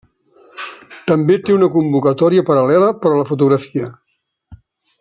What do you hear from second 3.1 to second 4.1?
a la fotografia.